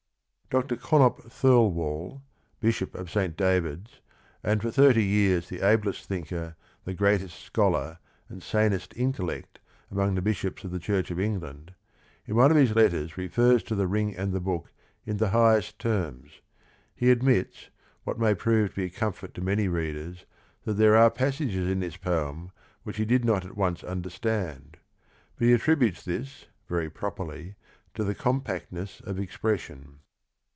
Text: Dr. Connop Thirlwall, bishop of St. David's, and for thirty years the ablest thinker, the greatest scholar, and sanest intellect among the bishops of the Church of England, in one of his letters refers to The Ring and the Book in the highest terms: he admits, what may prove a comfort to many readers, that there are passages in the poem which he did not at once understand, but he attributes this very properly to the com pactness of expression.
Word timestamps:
Dr. 0.53 0.75
Connop 0.75 1.31
Thirlwall, 1.31 2.21
bishop 2.59 2.93
of 2.93 3.09
St. 3.09 3.37
David's, 3.37 4.01
and 4.43 4.61
for 4.61 4.69
thirty 4.69 5.01
years 5.01 5.47
the 5.47 5.61
ablest 5.65 6.07
thinker, 6.09 6.57
the 6.83 6.93
greatest 6.93 7.41
scholar, 7.41 7.99
and 8.27 8.43
sanest 8.43 8.93
intellect 8.97 9.59
among 9.89 10.13
the 10.13 10.21
bishops 10.21 10.65
of 10.65 10.71
the 10.71 10.77
Church 10.79 11.09
of 11.09 11.21
England, 11.21 11.73
in 12.27 12.35
one 12.35 12.51
of 12.51 12.57
his 12.57 12.75
letters 12.75 13.17
refers 13.17 13.63
to 13.63 13.75
The 13.75 13.87
Ring 13.87 14.13
and 14.13 14.33
the 14.33 14.41
Book 14.41 14.73
in 15.05 15.15
the 15.15 15.29
highest 15.29 15.79
terms: 15.79 16.41
he 16.93 17.11
admits, 17.11 17.69
what 18.03 18.19
may 18.19 18.35
prove 18.35 18.77
a 18.77 18.89
comfort 18.89 19.33
to 19.35 19.41
many 19.41 19.69
readers, 19.69 20.25
that 20.65 20.73
there 20.73 20.97
are 20.97 21.09
passages 21.09 21.69
in 21.69 21.79
the 21.79 21.91
poem 22.01 22.51
which 22.83 22.97
he 22.97 23.05
did 23.05 23.23
not 23.23 23.45
at 23.45 23.55
once 23.55 23.85
understand, 23.85 24.75
but 25.37 25.47
he 25.47 25.53
attributes 25.53 26.03
this 26.03 26.47
very 26.67 26.89
properly 26.89 27.55
to 27.93 28.03
the 28.03 28.13
com 28.13 28.41
pactness 28.41 28.99
of 29.07 29.17
expression. 29.17 29.99